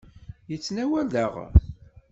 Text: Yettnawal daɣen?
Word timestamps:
Yettnawal 0.49 1.05
daɣen? 1.13 1.53